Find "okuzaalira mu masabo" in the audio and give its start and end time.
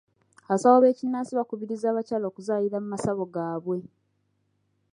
2.27-3.23